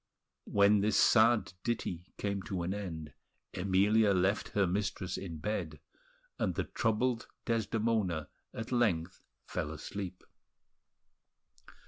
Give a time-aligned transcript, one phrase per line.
[0.49, 3.13] When this sad ditty came to an end,
[3.53, 5.79] Emilia left her mistress in bed;
[6.39, 10.23] and the troubled Desdemona at length fell asleep.